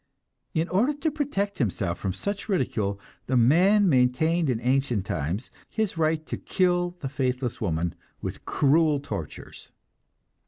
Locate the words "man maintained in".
3.37-4.59